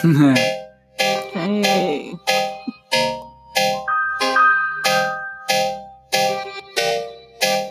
Hey. 1.32 2.14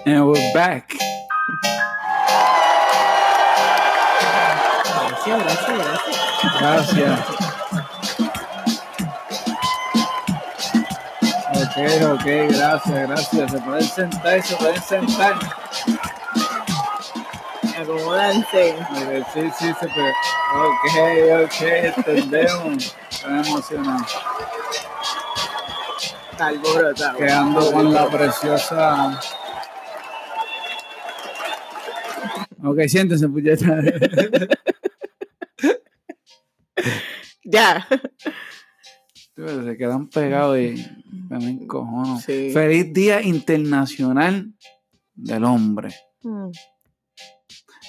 And 0.05 0.28
we're 0.28 0.54
back. 0.54 0.94
Gracias. 5.26 6.00
Gracias. 6.60 7.20
Ok, 11.56 11.78
ok, 12.14 12.26
gracias, 12.50 13.08
gracias. 13.08 13.52
Se 13.52 13.60
pueden 13.60 13.84
sentar, 13.84 14.44
se 14.44 14.56
pueden 14.56 14.82
sentar. 14.84 15.40
Acomódanse. 17.80 18.76
Sí, 19.34 19.41
sí, 19.58 19.68
se 19.80 19.88
puede. 19.88 20.14
Ok, 20.54 21.46
ok, 21.46 21.62
entendemos. 21.98 22.96
Estoy 23.10 23.40
emocionado. 23.40 24.06
Está 26.32 26.48
alborotado. 26.48 27.18
Quedando 27.18 27.72
con 27.72 27.94
la 27.94 28.10
preciosa. 28.10 29.20
Ok, 32.64 32.80
siéntense, 32.88 33.28
puñeta. 33.28 33.66
Ya. 37.52 37.88
Se 39.36 39.78
quedan 39.78 40.08
pegados 40.08 40.59
y 40.59 40.86
me 41.30 41.50
encojono. 41.50 42.20
Sí. 42.20 42.52
Feliz 42.54 42.94
Día 42.94 43.23
Internacional 43.23 44.54
del 45.16 45.44
Hombre. 45.46 45.90
Mm. 46.22 46.52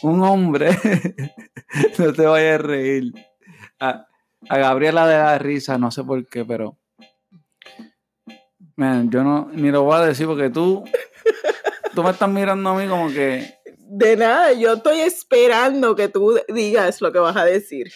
Un 0.02 0.22
hombre, 0.22 0.70
no 1.98 2.12
te 2.12 2.26
vayas 2.26 2.54
a 2.60 2.62
reír. 2.62 3.12
A, 3.78 4.06
a 4.48 4.58
Gabriela 4.58 5.06
de 5.06 5.16
la 5.16 5.38
risa, 5.38 5.76
no 5.78 5.90
sé 5.90 6.02
por 6.04 6.26
qué, 6.28 6.44
pero. 6.44 6.78
Man, 8.76 9.10
yo 9.10 9.22
no, 9.22 9.50
ni 9.52 9.70
lo 9.70 9.82
voy 9.82 9.96
a 9.96 10.06
decir 10.06 10.26
porque 10.26 10.48
tú, 10.48 10.84
tú 11.94 12.02
me 12.02 12.10
estás 12.10 12.30
mirando 12.30 12.70
a 12.70 12.74
mí 12.78 12.88
como 12.88 13.08
que, 13.08 13.54
De 13.76 14.16
nada, 14.16 14.52
yo 14.54 14.74
estoy 14.74 15.00
esperando 15.00 15.94
que 15.94 16.08
tú 16.08 16.38
digas 16.48 17.00
lo 17.02 17.12
que 17.12 17.18
vas 17.18 17.36
a 17.36 17.44
decir. 17.44 17.90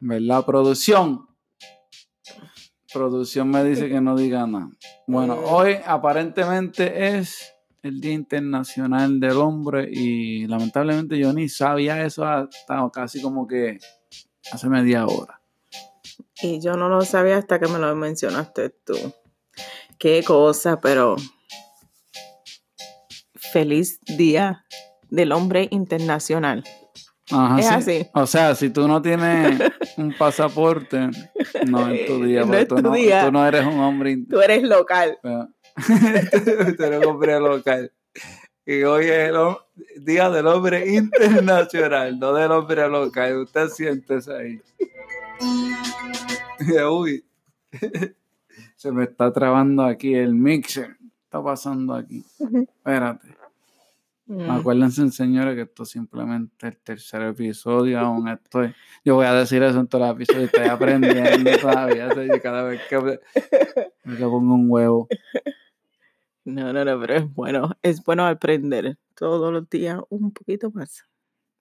¿verdad? 0.00 0.44
Producción. 0.44 1.26
Producción 2.92 3.50
me 3.50 3.62
dice 3.62 3.88
que 3.88 4.00
no 4.00 4.16
diga 4.16 4.46
nada. 4.48 4.70
Bueno, 5.06 5.36
Mm. 5.36 5.44
hoy 5.44 5.76
aparentemente 5.86 7.16
es 7.18 7.52
el 7.82 8.00
Día 8.00 8.12
Internacional 8.12 9.20
del 9.20 9.36
Hombre 9.38 9.88
y 9.90 10.46
lamentablemente 10.46 11.18
yo 11.18 11.32
ni 11.32 11.48
sabía 11.48 12.04
eso 12.04 12.24
hasta 12.24 12.88
casi 12.92 13.20
como 13.22 13.46
que 13.46 13.78
hace 14.52 14.68
media 14.68 15.06
hora. 15.06 15.40
Y 16.42 16.60
yo 16.60 16.74
no 16.74 16.88
lo 16.88 17.02
sabía 17.02 17.36
hasta 17.36 17.58
que 17.58 17.68
me 17.68 17.78
lo 17.78 17.94
mencionaste 17.96 18.70
tú. 18.70 18.94
Qué 19.98 20.22
cosa, 20.24 20.80
pero 20.80 21.16
feliz 23.34 24.00
día 24.06 24.64
del 25.08 25.32
hombre 25.32 25.68
internacional. 25.70 26.64
Ajá, 27.32 27.58
Es 27.60 27.66
sí. 27.66 27.72
así. 27.74 28.06
O 28.14 28.26
sea, 28.26 28.54
si 28.54 28.70
tú 28.70 28.88
no 28.88 29.00
tienes 29.02 29.60
un 29.96 30.12
pasaporte, 30.18 31.10
no 31.66 31.88
es 31.88 32.06
tu 32.06 32.24
día, 32.24 32.40
No 32.40 32.46
porque 32.48 32.62
es 32.62 32.68
tú, 32.68 32.76
no, 32.82 32.92
día. 32.92 33.24
tú 33.24 33.32
no 33.32 33.46
eres 33.46 33.64
un 33.66 33.78
hombre 33.80 34.16
Tú 34.28 34.40
eres 34.40 34.62
local. 34.62 35.18
Pero- 35.22 35.48
eres 35.88 36.98
un 36.98 37.04
hombre 37.04 37.40
local. 37.40 37.92
Y 38.66 38.82
hoy 38.82 39.06
es 39.06 39.30
el 39.30 40.04
Día 40.04 40.30
del 40.30 40.46
Hombre 40.46 40.88
Internacional, 40.94 42.18
no 42.18 42.32
del 42.34 42.52
hombre 42.52 42.88
local. 42.88 43.38
Usted 43.38 43.68
siéntese 43.68 44.32
ahí. 44.32 44.60
Uy, 46.90 47.24
se 48.76 48.92
me 48.92 49.04
está 49.04 49.32
trabando 49.32 49.82
aquí 49.84 50.14
el 50.14 50.34
mixer. 50.34 50.96
¿Qué 50.98 51.08
está 51.24 51.42
pasando 51.42 51.94
aquí? 51.94 52.24
Espérate. 52.38 53.40
Mm. 54.26 54.48
Acuérdense, 54.48 55.10
señores, 55.10 55.56
que 55.56 55.62
esto 55.62 55.84
simplemente 55.84 56.68
es 56.68 56.74
el 56.74 56.80
tercer 56.80 57.22
episodio. 57.22 57.98
Aún 57.98 58.28
estoy. 58.28 58.72
Yo 59.04 59.16
voy 59.16 59.26
a 59.26 59.34
decir 59.34 59.60
eso 59.64 59.80
en 59.80 59.88
todos 59.88 60.06
los 60.06 60.16
episodios. 60.16 60.44
Estoy 60.44 60.68
aprendiendo 60.68 61.50
todavía. 61.60 62.08
cada 62.40 62.62
vez 62.62 62.80
que 62.88 63.18
me 64.04 64.16
pongo 64.16 64.54
un 64.54 64.66
huevo. 64.70 65.08
No, 66.44 66.72
no, 66.72 66.84
no, 66.84 67.00
pero 67.00 67.14
es 67.14 67.34
bueno. 67.34 67.76
Es 67.82 68.02
bueno 68.02 68.26
aprender 68.26 68.98
todos 69.14 69.52
los 69.52 69.68
días 69.68 70.00
un 70.08 70.32
poquito 70.32 70.70
más. 70.70 71.04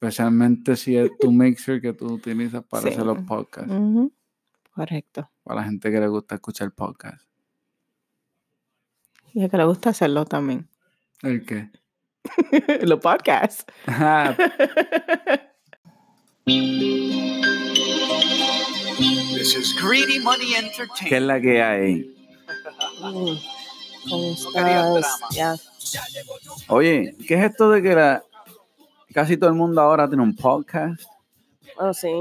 Especialmente 0.01 0.75
si 0.77 0.95
es 0.95 1.11
tu 1.19 1.31
mixer 1.31 1.81
que 1.81 1.91
tú 1.93 2.13
utilizas 2.13 2.63
para 2.63 2.83
Sí. 2.83 2.89
hacer 2.89 3.05
los 3.05 3.19
podcasts. 3.23 3.71
Ujú. 3.71 4.13
Correcto. 4.73 5.29
Para 5.43 5.61
la 5.61 5.67
gente 5.67 5.91
que 5.91 5.99
le 5.99 6.07
gusta 6.07 6.35
escuchar 6.35 6.71
podcasts. 6.71 7.27
Y 9.33 9.43
a 9.43 9.49
que 9.49 9.57
le 9.57 9.65
gusta 9.65 9.89
hacerlo 9.89 10.25
también. 10.25 10.67
¿El 11.21 11.45
qué? 11.45 11.69
los 12.83 12.99
podcasts. 12.99 13.65
Ah, 13.87 14.35
This 19.35 19.55
is 19.55 19.73
Greedy 19.81 20.19
Money 20.19 20.53
¿Qué 21.07 21.17
es 21.17 21.21
la 21.21 21.39
que 21.39 21.61
hay? 21.61 22.15
¿Cómo 24.07 24.35
querías 24.53 24.97
estás? 24.97 25.19
drama. 25.19 25.31
Ya. 25.31 25.55
Oye, 26.67 27.15
¿qué 27.27 27.35
es 27.35 27.51
esto 27.51 27.69
de 27.69 27.81
que 27.81 27.95
la, 27.95 28.23
casi 29.13 29.37
todo 29.37 29.49
el 29.49 29.55
mundo 29.55 29.81
ahora 29.81 30.07
tiene 30.07 30.23
un 30.23 30.35
podcast? 30.35 31.01
Oh, 31.77 31.93
sí. 31.93 32.11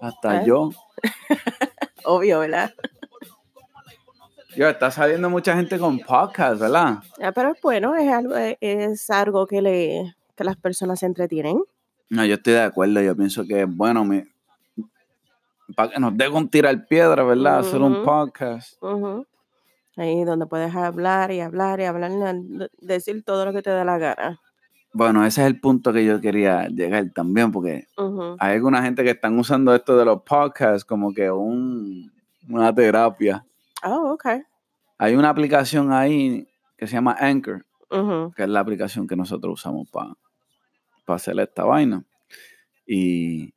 Hasta 0.00 0.42
¿Eh? 0.42 0.44
yo. 0.46 0.70
Obvio, 2.04 2.40
¿verdad? 2.40 2.72
Yo, 4.56 4.68
está 4.68 4.90
saliendo 4.90 5.30
mucha 5.30 5.54
gente 5.54 5.78
con 5.78 5.98
podcast, 6.00 6.60
¿verdad? 6.60 6.98
Ya, 7.18 7.32
pero 7.32 7.52
es 7.52 7.60
bueno, 7.62 7.94
es 7.94 8.10
algo, 8.10 8.34
es 8.36 9.10
algo 9.10 9.46
que, 9.46 9.62
le, 9.62 10.16
que 10.34 10.44
las 10.44 10.56
personas 10.56 11.00
se 11.00 11.06
entretienen. 11.06 11.62
No, 12.10 12.24
yo 12.24 12.34
estoy 12.34 12.54
de 12.54 12.62
acuerdo. 12.62 13.00
Yo 13.00 13.14
pienso 13.16 13.44
que 13.44 13.62
es 13.62 13.68
bueno 13.68 14.04
para 15.76 15.92
que 15.92 16.00
nos 16.00 16.16
dé 16.16 16.30
con 16.30 16.48
tirar 16.48 16.86
piedra, 16.86 17.22
¿verdad? 17.22 17.60
Hacer 17.60 17.80
un 17.80 18.02
podcast. 18.02 18.82
Ujú. 18.82 19.26
Ahí 19.98 20.22
donde 20.22 20.46
puedes 20.46 20.74
hablar 20.76 21.32
y 21.32 21.40
hablar 21.40 21.80
y 21.80 21.84
hablar, 21.84 22.12
y 22.12 22.86
decir 22.86 23.24
todo 23.24 23.44
lo 23.44 23.52
que 23.52 23.62
te 23.62 23.70
da 23.70 23.84
la 23.84 23.98
gana. 23.98 24.40
Bueno, 24.92 25.26
ese 25.26 25.42
es 25.42 25.48
el 25.48 25.60
punto 25.60 25.92
que 25.92 26.04
yo 26.04 26.20
quería 26.20 26.68
llegar 26.68 27.10
también, 27.12 27.50
porque 27.50 27.86
hay 28.38 28.54
alguna 28.54 28.80
gente 28.82 29.02
que 29.02 29.10
están 29.10 29.36
usando 29.36 29.74
esto 29.74 29.98
de 29.98 30.04
los 30.04 30.22
podcasts 30.22 30.84
como 30.84 31.12
que 31.12 31.30
un, 31.30 32.12
una 32.48 32.72
terapia. 32.72 33.44
Oh, 33.84 34.12
ok. 34.12 34.26
Hay 34.98 35.16
una 35.16 35.30
aplicación 35.30 35.92
ahí 35.92 36.48
que 36.76 36.86
se 36.86 36.94
llama 36.94 37.16
Anchor, 37.18 37.66
que 38.36 38.44
es 38.44 38.48
la 38.48 38.60
aplicación 38.60 39.06
que 39.06 39.16
nosotros 39.16 39.54
usamos 39.54 39.88
para 39.90 40.14
hacer 41.08 41.38
esta 41.40 41.64
vaina. 41.64 42.04
Y 42.86 43.52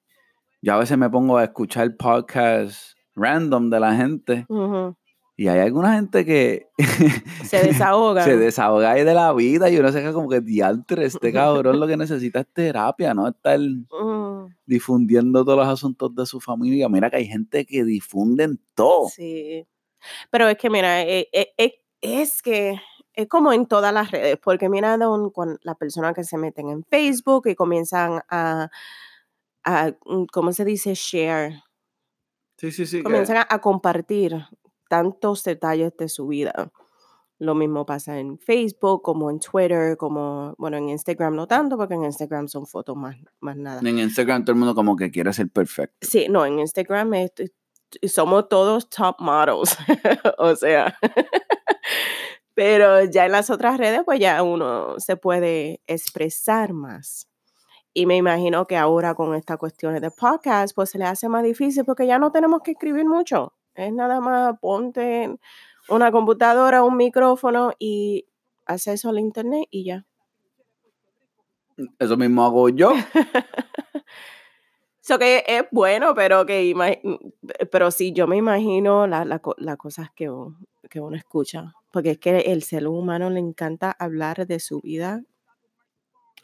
yo 0.62 0.74
a 0.74 0.78
veces 0.78 0.98
me 0.98 1.10
pongo 1.10 1.38
a 1.38 1.44
escuchar 1.44 1.96
podcasts 1.96 2.96
random 3.16 3.70
de 3.70 3.80
la 3.80 3.96
gente 3.96 4.46
Ujú. 4.50 4.96
Y 5.42 5.48
hay 5.48 5.60
alguna 5.60 5.96
gente 5.96 6.24
que 6.24 6.68
Se 7.46 7.64
desahogan. 7.64 8.24
se 8.26 8.38
desahoga 8.38 8.92
ahí 8.92 9.04
de 9.04 9.14
la 9.16 9.34
vida 9.34 9.70
y 9.72 9.78
uno 9.78 9.92
se 9.92 10.02
queda 10.02 10.14
como 10.14 10.30
que 10.30 10.40
diantre, 10.42 11.06
este 11.06 11.32
cabrón 11.34 11.80
lo 11.80 11.88
que 11.88 11.98
necesita 11.98 12.42
es 12.42 12.48
terapia, 12.54 13.14
no 13.16 13.28
estar 13.28 13.60
Ujú. 13.60 14.50
difundiendo 14.66 15.44
todos 15.44 15.58
los 15.58 15.68
asuntos 15.68 16.14
de 16.14 16.26
su 16.28 16.40
familia. 16.40 16.90
Mira 16.90 17.10
que 17.10 17.18
hay 17.18 17.26
gente 17.28 17.66
que 17.66 17.84
difunden 17.84 18.60
todo. 18.76 19.08
Sí. 19.10 19.66
Pero 20.30 20.48
es 20.48 20.58
que, 20.58 20.70
mira, 20.70 21.02
eh, 21.02 21.28
eh, 21.32 21.54
eh, 21.58 21.82
es 22.02 22.42
que 22.44 22.80
es 23.14 23.28
como 23.28 23.52
en 23.52 23.66
todas 23.66 23.92
las 23.94 24.12
redes, 24.12 24.38
porque 24.44 24.70
mira 24.70 24.96
don- 24.98 25.32
con 25.32 25.58
las 25.64 25.76
personas 25.78 26.14
que 26.14 26.24
se 26.24 26.38
meten 26.38 26.70
en 26.70 26.84
Facebook 26.84 27.48
y 27.48 27.56
comienzan 27.56 28.22
a, 28.30 28.70
a, 29.64 29.92
mm, 30.06 30.26
¿cómo 30.32 30.54
se 30.54 30.66
dice? 30.66 30.94
Share. 30.96 31.54
Sí, 32.58 32.72
sí, 32.72 32.86
sí. 32.86 32.98
que- 32.98 33.04
Comienzan 33.04 33.38
a, 33.38 33.48
a 33.50 33.60
compartir 33.60 34.36
tantos 34.92 35.46
detalles 35.46 35.96
de 35.96 36.10
su 36.10 36.28
vida. 36.28 36.70
Lo 37.40 37.56
mismo 37.56 37.86
pasa 37.86 38.20
en 38.20 38.38
Facebook, 38.38 39.02
como 39.02 39.32
en 39.32 39.40
Twitter, 39.40 39.96
como, 39.96 40.54
bueno, 40.58 40.76
en 40.76 40.90
Instagram 40.90 41.34
no 41.34 41.48
tanto, 41.48 41.78
porque 41.78 41.94
en 41.94 42.04
Instagram 42.04 42.50
son 42.50 42.68
fotos 42.68 42.98
más, 42.98 43.16
más 43.40 43.56
nada. 43.56 43.80
En 43.80 43.98
Instagram 44.00 44.44
todo 44.44 44.52
el 44.52 44.60
mundo 44.60 44.76
como 44.76 44.98
que 44.98 45.10
quiere 45.10 45.32
ser 45.32 45.50
perfecto. 45.50 45.96
Sí, 46.02 46.28
no, 46.30 46.46
en 46.46 46.60
Instagram 46.60 47.14
es- 47.14 47.32
somos 48.14 48.50
todos 48.50 48.90
top 48.90 49.16
models, 49.20 49.78
o 50.38 50.56
sea, 50.58 50.94
pero 52.54 53.06
ya 53.06 53.26
en 53.26 53.32
las 53.32 53.50
otras 53.50 53.78
redes 53.78 54.02
pues 54.06 54.20
ya 54.20 54.44
uno 54.44 55.00
se 55.00 55.16
puede 55.16 55.82
expresar 55.88 56.74
más. 56.74 57.28
Y 57.94 58.06
me 58.06 58.18
imagino 58.18 58.68
que 58.68 58.78
ahora 58.78 59.16
con 59.16 59.36
estas 59.36 59.58
cuestiones 59.58 60.02
de 60.02 60.12
podcast 60.12 60.76
pues 60.76 60.90
se 60.92 60.98
le 60.98 61.06
hace 61.06 61.28
más 61.28 61.44
difícil 61.44 61.86
porque 61.86 62.06
ya 62.08 62.20
no 62.20 62.32
tenemos 62.32 62.62
que 62.62 62.72
escribir 62.72 63.06
mucho. 63.06 63.54
Es 63.86 63.94
nada 63.94 64.20
más 64.20 64.58
ponte 64.60 65.36
una 65.90 66.12
computadora, 66.12 66.84
un 66.84 66.98
micrófono 66.98 67.74
y 67.80 68.26
acceso 68.66 69.10
al 69.10 69.20
internet 69.20 69.68
y 69.72 69.86
ya. 69.86 70.06
Eso 72.00 72.16
mismo 72.18 72.46
hago 72.46 72.70
yo. 72.70 72.92
Eso 75.04 75.18
que 75.18 75.44
es 75.48 75.64
bueno, 75.72 76.14
pero 76.14 76.46
que 76.46 76.64
ima- 76.64 76.98
pero 77.72 77.90
sí, 77.90 78.14
yo 78.14 78.28
me 78.28 78.38
imagino 78.38 79.08
la- 79.08 79.26
la 79.26 79.40
co- 79.40 79.56
las 79.58 79.78
cosas 79.78 80.10
que 80.16 80.30
uno, 80.30 80.58
que 80.90 81.00
uno 81.00 81.18
escucha. 81.18 81.74
Porque 81.92 82.12
es 82.12 82.18
que 82.20 82.38
el 82.40 82.62
ser 82.64 82.88
humano 82.88 83.30
le 83.30 83.40
encanta 83.40 83.92
hablar 83.98 84.46
de 84.46 84.60
su 84.60 84.80
vida. 84.80 85.24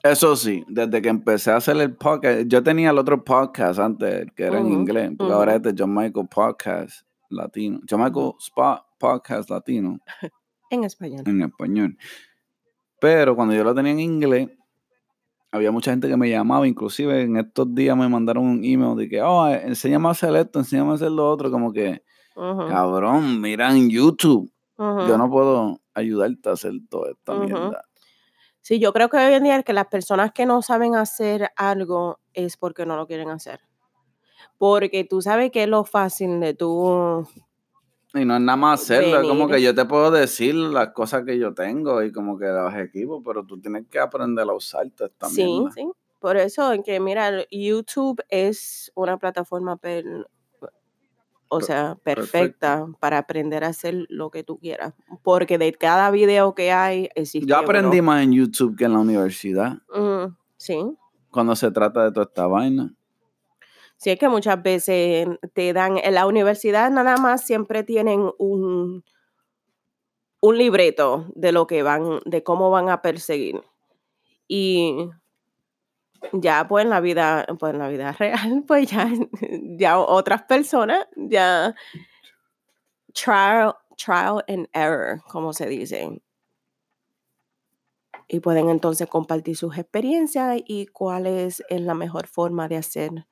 Eso 0.03 0.35
sí, 0.35 0.63
desde 0.67 1.01
que 1.01 1.09
empecé 1.09 1.51
a 1.51 1.57
hacer 1.57 1.77
el 1.77 1.95
podcast, 1.95 2.47
yo 2.47 2.63
tenía 2.63 2.89
el 2.89 2.97
otro 2.97 3.23
podcast 3.23 3.79
antes, 3.79 4.25
que 4.35 4.43
era 4.45 4.59
en 4.59 4.67
inglés, 4.71 5.11
porque 5.17 5.33
ahora 5.33 5.55
ujú. 5.55 5.69
este 5.69 5.83
John 5.83 5.93
Michael 5.93 6.27
Podcast 6.27 7.01
Latino. 7.29 7.79
Michael 7.91 8.33
Spot 8.39 8.81
Podcast 8.97 9.49
Latino 9.49 9.99
En 10.69 10.83
español. 10.83 11.23
en 11.25 11.41
español. 11.41 11.97
Pero 12.99 13.35
cuando 13.35 13.53
yo 13.53 13.63
lo 13.63 13.75
tenía 13.75 13.91
en 13.91 13.99
inglés, 13.99 14.49
había 15.51 15.71
mucha 15.71 15.91
gente 15.91 16.07
que 16.07 16.17
me 16.17 16.29
llamaba, 16.29 16.67
inclusive 16.67 17.21
en 17.21 17.37
estos 17.37 17.73
días 17.73 17.95
me 17.95 18.09
mandaron 18.09 18.45
un 18.45 18.63
email 18.63 18.97
de 18.97 19.07
que, 19.07 19.21
oh, 19.21 19.47
enséñame 19.47 20.07
a 20.07 20.11
hacer 20.11 20.35
esto, 20.35 20.59
enséñame 20.59 20.91
a 20.91 20.95
hacer 20.95 21.11
lo 21.11 21.29
otro, 21.29 21.51
como 21.51 21.71
que, 21.71 22.03
cabrón, 22.35 23.39
mira 23.39 23.71
en 23.71 23.89
YouTube, 23.89 24.51
yo 24.77 25.17
no 25.17 25.29
puedo 25.29 25.81
ayudarte 25.93 26.49
a 26.49 26.53
hacer 26.53 26.73
toda 26.89 27.11
esta 27.11 27.33
mierda. 27.35 27.83
Sí, 28.61 28.79
yo 28.79 28.91
creo 28.91 29.09
que 29.09 29.17
hoy 29.17 29.33
en 29.33 29.43
día 29.43 29.63
que 29.63 29.73
las 29.73 29.87
personas 29.87 30.33
que 30.33 30.45
no 30.45 30.61
saben 30.61 30.95
hacer 30.95 31.51
algo 31.55 32.19
es 32.33 32.57
porque 32.57 32.85
no 32.85 32.97
lo 32.97 33.07
quieren 33.07 33.29
hacer. 33.29 33.61
Porque 34.57 35.03
tú 35.03 35.21
sabes 35.21 35.51
que 35.51 35.63
es 35.63 35.69
lo 35.69 35.83
fácil 35.83 36.39
de 36.39 36.53
tú. 36.53 37.27
Y 38.13 38.25
no 38.25 38.35
es 38.35 38.41
nada 38.41 38.55
más 38.55 38.81
hacerlo, 38.81 39.21
es 39.21 39.27
como 39.27 39.47
que 39.47 39.61
yo 39.61 39.75
te 39.75 39.85
puedo 39.85 40.09
decir 40.11 40.55
las 40.55 40.89
cosas 40.93 41.23
que 41.25 41.37
yo 41.37 41.53
tengo 41.53 42.01
y 42.01 42.11
como 42.11 42.37
que 42.39 42.45
los 42.47 42.73
equipos, 42.75 43.21
pero 43.25 43.45
tú 43.45 43.59
tienes 43.59 43.85
que 43.89 43.99
aprender 43.99 44.47
a 44.49 44.53
usar 44.53 44.89
toda 44.91 45.09
esta 45.09 45.27
Sí, 45.27 45.63
sí. 45.75 45.87
Por 46.19 46.35
eso 46.37 46.71
es 46.71 46.81
que, 46.83 46.99
mira, 46.99 47.45
YouTube 47.51 48.23
es 48.29 48.91
una 48.95 49.17
plataforma, 49.17 49.77
per- 49.77 50.25
o 51.49 51.61
sea, 51.61 51.95
perfecta. 52.03 52.87
para 52.99 53.19
aprender 53.19 53.63
a 53.63 53.67
hacer 53.67 54.05
lo 54.09 54.31
que 54.31 54.43
tú 54.43 54.57
quieras. 54.57 54.93
Porque 55.21 55.57
de 55.57 55.71
cada 55.73 56.09
video 56.11 56.55
que 56.55 56.71
hay 56.71 57.09
existe 57.15 57.47
Yo 57.47 57.57
aprendí 57.57 57.99
uno. 57.99 58.07
más 58.07 58.23
en 58.23 58.33
YouTube 58.33 58.75
que 58.75 58.85
en 58.85 58.93
la 58.93 58.99
universidad 58.99 59.77
Mm, 59.95 60.35
sí. 60.57 60.79
cuando 61.29 61.55
se 61.55 61.71
trata 61.71 62.03
de 62.05 62.11
toda 62.11 62.25
esta 62.25 62.47
vaina. 62.47 62.93
Sí, 63.97 64.11
es 64.11 64.19
que 64.19 64.29
muchas 64.29 64.61
veces 64.61 65.27
te 65.53 65.73
dan, 65.73 65.97
en 65.97 66.13
la 66.13 66.27
universidad 66.27 66.91
nada 66.91 67.17
más 67.17 67.41
siempre 67.41 67.83
tienen 67.83 68.29
un, 68.37 69.03
un 70.39 70.57
libreto 70.57 71.25
de 71.35 71.51
lo 71.51 71.65
que 71.65 71.81
van, 71.81 72.19
de 72.25 72.43
cómo 72.43 72.69
van 72.69 72.89
a 72.89 73.01
perseguir. 73.01 73.61
Y 74.47 75.09
ya 76.31 76.67
pues 76.67 76.85
en 76.85 76.91
la 76.91 76.99
vida, 76.99 77.45
pues 77.59 77.73
en 77.73 77.79
la 77.79 77.89
vida 77.89 78.11
real, 78.19 78.63
pues 78.67 78.91
ya, 78.91 79.09
ya 79.77 79.99
otras 79.99 80.43
personas, 80.43 81.07
ya 81.15 81.75
trial, 83.13 83.73
trial 83.97 84.43
and 84.47 84.67
error, 84.73 85.23
como 85.27 85.53
se 85.53 85.67
dice. 85.67 86.21
Y 88.27 88.41
pueden 88.41 88.69
entonces 88.69 89.07
compartir 89.07 89.55
sus 89.55 89.77
experiencias 89.77 90.61
y 90.67 90.85
cuál 90.87 91.25
es, 91.25 91.63
es 91.69 91.81
la 91.81 91.93
mejor 91.93 92.27
forma 92.27 92.67
de 92.67 92.77
hacer 92.77 93.25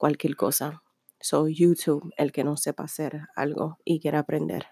cualquier 0.00 0.34
cosa. 0.34 0.82
So 1.20 1.46
YouTube, 1.46 2.10
el 2.16 2.32
que 2.32 2.42
no 2.42 2.56
sepa 2.56 2.84
hacer 2.84 3.28
algo 3.36 3.76
y 3.84 4.00
quiera 4.00 4.20
aprender. 4.20 4.64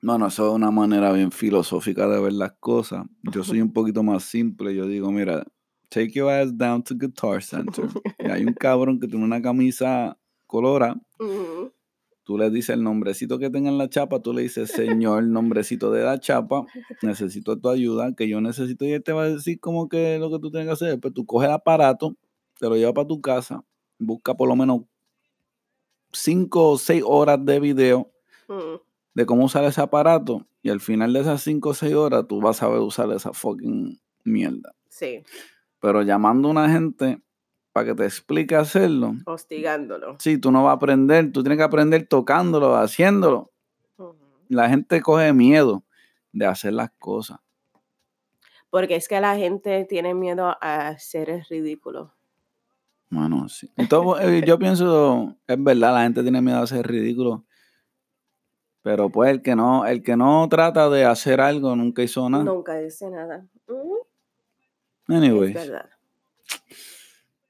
Bueno, 0.00 0.28
eso 0.28 0.48
es 0.48 0.54
una 0.54 0.70
manera 0.70 1.12
bien 1.12 1.32
filosófica 1.32 2.08
de 2.08 2.20
ver 2.20 2.32
las 2.34 2.52
cosas. 2.60 3.04
Yo 3.24 3.42
soy 3.42 3.60
un 3.60 3.72
poquito 3.72 4.04
más 4.04 4.22
simple. 4.22 4.74
Yo 4.74 4.86
digo, 4.86 5.10
mira, 5.10 5.44
take 5.88 6.12
your 6.12 6.30
ass 6.30 6.56
down 6.56 6.82
to 6.84 6.94
Guitar 6.96 7.42
Center. 7.42 7.86
Y 8.20 8.30
hay 8.30 8.44
un 8.44 8.54
cabrón 8.54 9.00
que 9.00 9.08
tiene 9.08 9.24
una 9.24 9.42
camisa 9.42 10.16
colora. 10.46 10.94
Tú 12.22 12.38
le 12.38 12.48
dices 12.50 12.76
el 12.76 12.84
nombrecito 12.84 13.40
que 13.40 13.50
tenga 13.50 13.68
en 13.68 13.78
la 13.78 13.90
chapa. 13.90 14.22
Tú 14.22 14.32
le 14.32 14.42
dices, 14.42 14.70
señor, 14.70 15.24
nombrecito 15.24 15.90
de 15.90 16.04
la 16.04 16.20
chapa. 16.20 16.64
Necesito 17.02 17.58
tu 17.58 17.68
ayuda, 17.68 18.14
que 18.14 18.28
yo 18.28 18.40
necesito. 18.40 18.84
Y 18.84 18.92
él 18.92 19.02
te 19.02 19.12
va 19.12 19.24
a 19.24 19.30
decir 19.30 19.58
como 19.58 19.88
que 19.88 20.20
lo 20.20 20.30
que 20.30 20.38
tú 20.38 20.52
tienes 20.52 20.68
que 20.68 20.72
hacer. 20.72 21.00
Pues 21.00 21.12
tú 21.12 21.26
coges 21.26 21.48
el 21.48 21.54
aparato, 21.54 22.16
te 22.60 22.68
lo 22.68 22.76
llevas 22.76 22.94
para 22.94 23.08
tu 23.08 23.20
casa, 23.20 23.64
busca 24.00 24.34
por 24.34 24.48
lo 24.48 24.56
menos 24.56 24.80
cinco 26.12 26.70
o 26.70 26.78
seis 26.78 27.02
horas 27.06 27.44
de 27.44 27.60
video 27.60 28.10
Mm, 28.50 28.80
de 29.14 29.26
cómo 29.26 29.44
usar 29.44 29.62
ese 29.62 29.80
aparato 29.80 30.44
y 30.60 30.70
al 30.70 30.80
final 30.80 31.12
de 31.12 31.20
esas 31.20 31.40
5 31.42 31.68
o 31.68 31.74
6 31.74 31.94
horas 31.94 32.26
tú 32.26 32.40
vas 32.40 32.56
a 32.56 32.66
saber 32.66 32.80
usar 32.80 33.08
esa 33.12 33.32
fucking 33.32 34.00
mierda. 34.24 34.74
Sí, 34.88 35.22
Pero 35.78 36.02
llamando 36.02 36.48
a 36.48 36.50
una 36.50 36.68
gente 36.68 37.22
para 37.72 37.86
que 37.86 37.94
te 37.94 38.04
explique 38.04 38.56
hacerlo, 38.56 39.14
hostigándolo. 39.24 40.16
sí, 40.18 40.36
tú 40.36 40.50
no 40.50 40.64
vas 40.64 40.72
a 40.72 40.74
aprender, 40.74 41.30
tú 41.30 41.44
tienes 41.44 41.58
que 41.58 41.62
aprender 41.62 42.08
tocándolo, 42.08 42.74
haciéndolo. 42.74 43.52
La 44.48 44.68
gente 44.68 45.00
coge 45.00 45.32
miedo 45.32 45.84
de 46.32 46.46
hacer 46.46 46.72
las 46.72 46.90
cosas. 46.98 47.38
Porque 48.68 48.96
es 48.96 49.06
que 49.06 49.20
la 49.20 49.36
gente 49.36 49.84
tiene 49.84 50.12
miedo 50.12 50.56
a 50.60 50.98
ser 50.98 51.44
ridículo. 51.48 52.12
Bueno, 53.10 53.48
sí. 53.48 53.68
Entonces, 53.76 54.26
eh, 54.26 54.44
yo 54.46 54.58
pienso, 54.58 55.36
es 55.46 55.62
verdad, 55.62 55.94
la 55.94 56.02
gente 56.04 56.22
tiene 56.22 56.40
miedo 56.40 56.58
a 56.58 56.62
hacer 56.62 56.86
ridículo. 56.86 57.44
Pero 58.82 59.10
pues 59.10 59.30
el 59.30 59.42
que 59.42 59.54
no, 59.54 59.84
el 59.84 60.02
que 60.02 60.16
no 60.16 60.48
trata 60.48 60.88
de 60.88 61.04
hacer 61.04 61.40
algo 61.40 61.76
nunca 61.76 62.02
hizo 62.02 62.30
nada. 62.30 62.44
Nunca 62.44 62.78
dice 62.78 63.10
nada. 63.10 63.46
Es 63.66 65.16
Anyways. 65.16 65.54
verdad. 65.54 65.90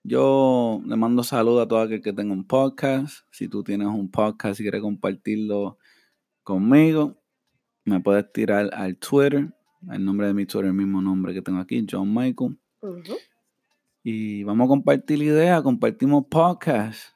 Yo 0.03 0.81
le 0.87 0.97
mando 0.97 1.23
saludos 1.23 1.65
a 1.65 1.69
todo 1.69 1.81
aquel 1.81 2.03
que 2.03 2.12
tenga 2.12 2.33
un 2.33 2.47
podcast. 2.47 3.27
Si 3.31 3.49
tú 3.49 3.62
tienes 3.62 3.87
un 3.87 4.11
podcast 4.11 4.59
y 4.59 4.65
quieres 4.65 4.81
compartirlo 4.81 5.79
conmigo, 6.43 7.21
me 7.85 8.01
puedes 8.01 8.33
tirar 8.33 8.71
al 8.73 8.97
Twitter. 8.97 9.53
El 9.91 10.05
nombre 10.05 10.27
de 10.27 10.35
mi 10.35 10.47
Twitter, 10.47 10.67
el 10.69 10.75
mismo 10.75 11.01
nombre 11.01 11.35
que 11.35 11.43
tengo 11.43 11.61
aquí, 11.61 11.87
John 11.89 12.12
Michael. 12.12 12.59
Y 14.02 14.44
vamos 14.44 14.64
a 14.67 14.69
compartir 14.69 15.23
ideas, 15.23 15.62
compartimos 15.62 16.25
podcasts. 16.29 17.14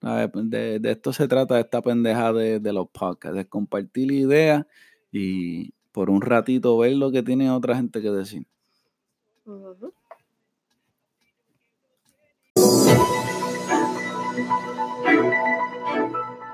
¿sabes? 0.00 0.30
De, 0.50 0.80
de 0.80 0.90
esto 0.90 1.12
se 1.12 1.28
trata, 1.28 1.54
de 1.54 1.60
esta 1.60 1.80
pendeja 1.82 2.32
de, 2.32 2.58
de 2.58 2.72
los 2.72 2.88
podcasts, 2.88 3.36
de 3.36 3.46
compartir 3.48 4.10
ideas 4.10 4.66
y 5.12 5.72
por 5.92 6.10
un 6.10 6.20
ratito 6.20 6.76
ver 6.78 6.96
lo 6.96 7.10
que 7.12 7.22
tiene 7.22 7.50
otra 7.50 7.76
gente 7.76 8.02
que 8.02 8.10
decir. 8.10 8.46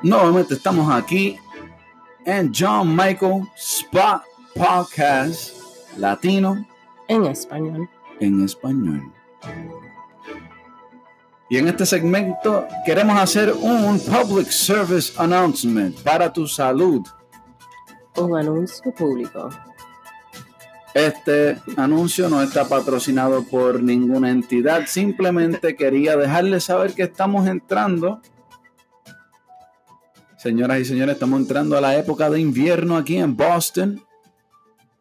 Nuevamente 0.02 0.54
estamos 0.54 0.92
aquí 0.92 1.36
en 2.26 2.52
John 2.54 2.94
Michael 2.96 3.44
Spot 3.56 4.22
Podcast 4.54 5.56
Latino 5.96 6.66
En 7.08 7.24
español. 7.26 7.88
en 8.20 8.44
español. 8.44 9.12
Y 11.52 11.58
en 11.58 11.68
este 11.68 11.84
segmento 11.84 12.66
queremos 12.86 13.18
hacer 13.18 13.52
un 13.52 14.00
public 14.00 14.48
service 14.48 15.12
announcement 15.18 15.94
para 16.00 16.32
tu 16.32 16.46
salud. 16.46 17.06
Un 18.16 18.38
anuncio 18.38 18.90
público. 18.94 19.50
Este 20.94 21.58
anuncio 21.76 22.28
no 22.28 22.42
está 22.42 22.66
patrocinado 22.66 23.44
por 23.44 23.82
ninguna 23.82 24.30
entidad, 24.30 24.86
simplemente 24.86 25.74
quería 25.74 26.16
dejarles 26.16 26.64
saber 26.64 26.94
que 26.94 27.02
estamos 27.02 27.46
entrando. 27.46 28.20
Señoras 30.36 30.80
y 30.80 30.84
señores, 30.84 31.14
estamos 31.14 31.40
entrando 31.40 31.76
a 31.78 31.80
la 31.80 31.96
época 31.96 32.28
de 32.28 32.40
invierno 32.40 32.96
aquí 32.96 33.16
en 33.16 33.36
Boston. 33.36 34.02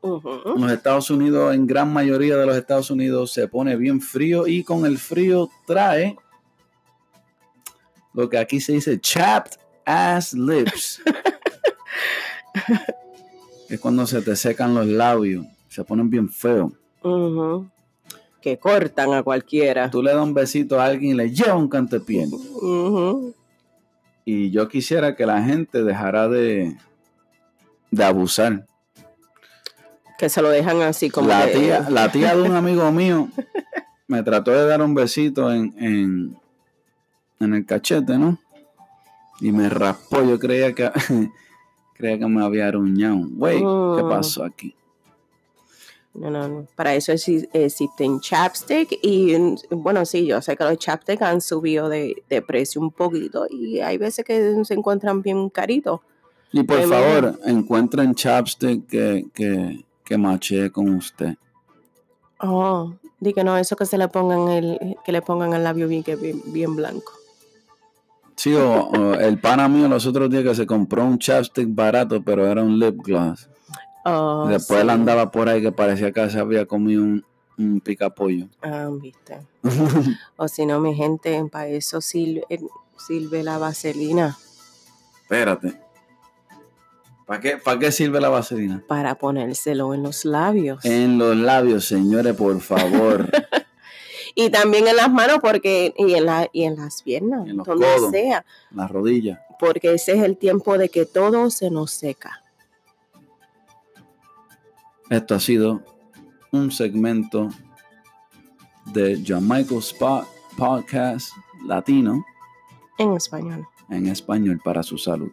En 0.03 0.61
los 0.61 0.71
Estados 0.71 1.11
Unidos, 1.11 1.53
en 1.53 1.67
gran 1.67 1.93
mayoría 1.93 2.35
de 2.35 2.45
los 2.45 2.55
Estados 2.55 2.89
Unidos, 2.89 3.31
se 3.31 3.47
pone 3.47 3.75
bien 3.75 4.01
frío 4.01 4.47
y 4.47 4.63
con 4.63 4.85
el 4.85 4.97
frío 4.97 5.49
trae 5.67 6.15
lo 8.13 8.29
que 8.29 8.37
aquí 8.37 8.59
se 8.59 8.73
dice 8.73 8.99
chapped 8.99 9.57
ass 9.85 10.33
lips. 10.33 11.01
es 13.69 13.79
cuando 13.79 14.07
se 14.07 14.21
te 14.21 14.35
secan 14.35 14.73
los 14.73 14.87
labios, 14.87 15.45
se 15.69 15.83
ponen 15.83 16.09
bien 16.09 16.29
feos. 16.29 16.71
Que 18.41 18.57
cortan 18.57 19.13
a 19.13 19.21
cualquiera. 19.21 19.91
Tú 19.91 20.01
le 20.01 20.13
das 20.13 20.23
un 20.23 20.33
besito 20.33 20.81
a 20.81 20.85
alguien 20.85 21.11
y 21.11 21.15
le 21.15 21.31
lleva 21.31 21.55
un 21.55 21.69
cantepié. 21.69 22.25
Ujú. 22.25 23.35
Y 24.25 24.49
yo 24.49 24.67
quisiera 24.67 25.15
que 25.15 25.25
la 25.25 25.43
gente 25.43 25.83
dejara 25.83 26.27
de, 26.27 26.75
de 27.91 28.03
abusar. 28.03 28.65
Que 30.21 30.29
se 30.29 30.39
lo 30.43 30.49
dejan 30.49 30.83
así 30.83 31.09
como 31.09 31.27
la, 31.29 31.47
que- 31.47 31.57
tía, 31.57 31.89
la 31.89 32.11
tía 32.11 32.35
de 32.35 32.43
un 32.43 32.55
amigo 32.55 32.91
mío 33.01 33.27
me 34.07 34.21
trató 34.21 34.51
de 34.51 34.67
dar 34.67 34.79
un 34.83 34.93
besito 34.93 35.51
en, 35.51 35.73
en, 35.79 36.37
en 37.39 37.53
el 37.55 37.65
cachete, 37.65 38.19
¿no? 38.19 38.37
Y 39.39 39.51
me 39.51 39.67
raspó. 39.67 40.21
Yo 40.23 40.37
creía 40.37 40.75
que, 40.75 40.91
creía 41.97 42.19
que 42.19 42.27
me 42.27 42.43
había 42.45 42.67
aruñado. 42.67 43.17
Güey, 43.31 43.57
¿qué 43.57 44.03
Mm. 44.03 44.09
pasó 44.09 44.43
aquí? 44.43 44.75
No, 46.13 46.29
no, 46.29 46.47
no. 46.47 46.67
Para 46.75 46.93
eso 46.93 47.13
exi- 47.13 47.49
existen 47.51 48.19
chapstick 48.19 48.99
y 49.01 49.35
bueno, 49.71 50.05
sí, 50.05 50.27
yo 50.27 50.39
sé 50.41 50.55
que 50.55 50.65
los 50.65 50.77
chapstick 50.77 51.19
han 51.23 51.41
subido 51.41 51.89
de, 51.89 52.21
de 52.29 52.41
precio 52.43 52.79
un 52.79 52.91
poquito 52.91 53.47
y 53.49 53.79
hay 53.79 53.97
veces 53.97 54.23
que 54.23 54.63
se 54.65 54.73
encuentran 54.75 55.23
bien 55.23 55.49
caritos. 55.49 56.01
Y 56.51 56.61
por 56.63 56.77
Ay, 56.79 56.85
favor, 56.85 57.39
encuentren 57.45 58.13
chapstick 58.13 58.85
que, 58.87 59.25
que, 59.33 59.85
que 60.11 60.17
machee 60.17 60.69
con 60.69 60.89
usted. 60.93 61.35
Oh, 62.41 62.93
di 63.21 63.33
que 63.33 63.45
no, 63.45 63.55
eso 63.57 63.77
que 63.77 63.85
se 63.85 63.97
le 63.97 64.09
pongan 64.09 64.49
el, 64.49 64.97
que 65.05 65.13
le 65.13 65.21
pongan 65.21 65.53
el 65.53 65.63
labio 65.63 65.87
bien, 65.87 66.03
que 66.03 66.17
bien, 66.17 66.41
bien 66.47 66.75
blanco. 66.75 67.13
Sí, 68.35 68.53
o, 68.53 68.89
o 68.89 69.13
el 69.13 69.39
pana 69.39 69.69
mío 69.69 69.87
los 69.87 70.05
otros 70.05 70.29
días 70.29 70.43
que 70.43 70.53
se 70.53 70.65
compró 70.67 71.05
un 71.05 71.17
chapstick 71.17 71.73
barato, 71.73 72.21
pero 72.21 72.45
era 72.45 72.61
un 72.61 72.77
lip 72.77 72.97
gloss. 73.01 73.47
Oh, 74.03 74.47
Después 74.49 74.79
sí. 74.79 74.83
él 74.83 74.89
andaba 74.89 75.31
por 75.31 75.47
ahí 75.47 75.61
que 75.61 75.71
parecía 75.71 76.11
que 76.11 76.29
se 76.29 76.39
había 76.39 76.65
comido 76.65 77.03
un, 77.03 77.23
un 77.57 77.79
picapollo. 77.79 78.47
Ah, 78.61 78.89
viste. 78.91 79.39
O 80.35 80.49
si 80.49 80.65
no, 80.65 80.81
mi 80.81 80.93
gente, 80.93 81.41
para 81.49 81.67
eso 81.67 82.01
sirve, 82.01 82.43
sirve 82.97 83.43
la 83.43 83.57
vaselina, 83.59 84.37
Espérate. 85.21 85.79
¿Para 87.31 87.39
qué, 87.39 87.55
¿Para 87.55 87.79
qué 87.79 87.93
sirve 87.93 88.19
la 88.19 88.27
vaselina? 88.27 88.83
para 88.89 89.15
ponérselo 89.15 89.93
en 89.93 90.03
los 90.03 90.25
labios. 90.25 90.83
En 90.83 91.17
los 91.17 91.33
labios, 91.37 91.85
señores, 91.85 92.35
por 92.35 92.59
favor. 92.59 93.29
Y 94.35 94.49
también 94.49 94.85
en 94.87 94.95
las 94.97 95.09
manos 95.11 95.37
porque 95.41 95.93
y 95.97 96.13
en, 96.15 96.25
la, 96.25 96.49
y 96.51 96.63
en 96.63 96.75
las 96.77 97.03
piernas, 97.03 97.47
En 97.49 97.55
los 97.57 97.65
donde 97.67 97.85
codos. 97.85 98.11
sea, 98.11 98.45
Las 98.71 98.89
rodillas. 98.91 99.39
porque 99.59 99.93
ese 99.93 100.11
es 100.13 100.23
el 100.23 100.35
tiempo 100.37 100.77
de 100.77 100.87
que 100.89 101.05
todo 101.05 101.49
se 101.49 101.69
nos 101.69 101.91
seca. 101.91 102.43
Esto 105.09 105.35
ha 105.35 105.39
sido 105.39 105.83
un 106.51 106.69
segmento 106.71 107.49
de 108.93 109.21
John 109.25 109.47
Michael 109.47 109.79
Spot 109.79 110.25
Podcast 110.57 111.29
Latino 111.65 112.25
En 112.97 113.13
español. 113.13 113.65
en 113.89 114.07
español 114.07 114.59
para 114.63 114.83
su 114.83 114.97
salud. 114.97 115.31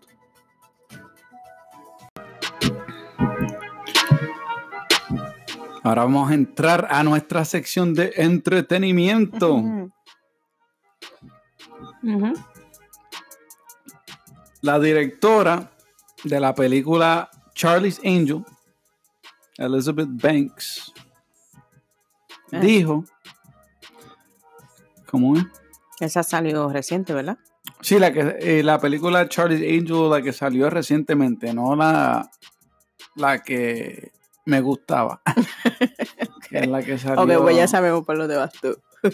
Ahora 5.88 6.04
vamos 6.04 6.30
a 6.30 6.35
entrar 6.35 6.87
a 6.90 7.02
nuestra 7.02 7.47
sección 7.47 7.95
de 7.95 8.12
entretenimiento. 8.16 9.64
La 14.61 14.78
directora 14.78 15.71
de 16.25 16.40
la 16.40 16.54
película 16.54 17.30
Charlie's 17.54 18.00
Angel, 18.04 18.45
Elizabeth 19.57 20.11
Banks, 20.11 20.92
Ah. 22.52 22.61
dijo, 22.61 23.04
¿cómo 25.11 25.37
es? 25.38 25.45
Esa 26.00 26.23
salió 26.23 26.68
reciente, 26.68 27.14
¿verdad? 27.14 27.38
Sí, 27.80 27.99
la 27.99 28.12
que 28.12 28.37
eh, 28.40 28.62
la 28.62 28.78
película 28.78 29.26
Charlie's 29.26 29.62
Angel, 29.62 30.11
la 30.11 30.21
que 30.21 30.35
salió 30.35 30.68
recientemente, 30.68 31.54
no 31.54 31.75
la, 31.75 32.30
la 33.14 33.38
que 33.42 34.12
me 34.49 34.61
gustaba. 34.62 35.21
Es 36.50 36.67
la 36.67 36.83
que 36.83 36.99
salió. 36.99 37.23
Ok, 37.23 37.43
pues 37.43 37.57
ya 37.57 37.69
sabemos 37.69 38.05
por 38.05 38.17
dónde 38.17 38.37
vas 38.37 38.52
tú. 38.52 38.76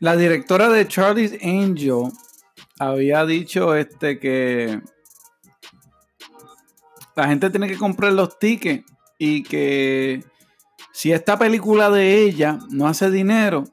La 0.00 0.16
directora 0.16 0.70
de 0.70 0.88
Charlie's 0.88 1.34
Angel 1.42 2.10
había 2.78 3.26
dicho 3.26 3.74
este 3.74 4.18
que 4.18 4.80
la 7.14 7.28
gente 7.28 7.50
tiene 7.50 7.68
que 7.68 7.76
comprar 7.76 8.14
los 8.14 8.38
tickets 8.38 8.90
y 9.18 9.42
que 9.42 10.24
si 10.92 11.12
esta 11.12 11.38
película 11.38 11.90
de 11.90 12.22
ella 12.22 12.58
no 12.70 12.88
hace 12.88 13.10
dinero, 13.10 13.64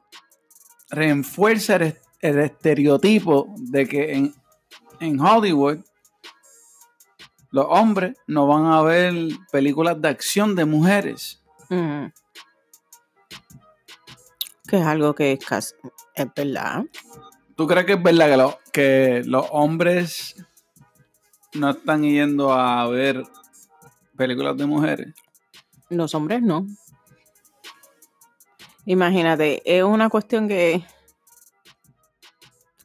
refuerza 0.90 1.76
el, 1.76 1.96
el 2.20 2.40
estereotipo 2.40 3.54
de 3.56 3.86
que 3.86 4.12
en, 4.12 4.34
en 5.00 5.18
Hollywood 5.18 5.78
los 7.50 7.66
hombres 7.68 8.16
no 8.26 8.46
van 8.46 8.66
a 8.66 8.82
ver 8.82 9.14
películas 9.50 10.00
de 10.00 10.08
acción 10.08 10.54
de 10.54 10.64
mujeres. 10.64 11.42
Ujú. 11.70 12.12
Que 14.66 14.76
es 14.80 14.86
algo 14.86 15.14
que 15.14 15.32
es, 15.32 15.44
casi- 15.44 15.74
es 16.14 16.26
verdad. 16.34 16.84
¿Tú 17.56 17.66
crees 17.66 17.86
que 17.86 17.94
es 17.94 18.02
verdad 18.02 18.28
que, 18.28 18.36
lo- 18.36 18.58
que 18.72 19.22
los 19.24 19.46
hombres 19.50 20.36
no 21.54 21.70
están 21.70 22.02
yendo 22.02 22.52
a 22.52 22.86
ver 22.88 23.22
películas 24.16 24.56
de 24.56 24.66
mujeres? 24.66 25.14
Los 25.88 26.14
hombres 26.14 26.42
no. 26.42 26.66
Imagínate, 28.84 29.62
es 29.64 29.82
una 29.82 30.08
cuestión 30.08 30.48
que. 30.48 30.82